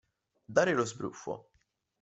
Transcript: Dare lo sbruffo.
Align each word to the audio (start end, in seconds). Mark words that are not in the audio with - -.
Dare 0.55 0.73
lo 0.73 0.83
sbruffo. 0.83 1.51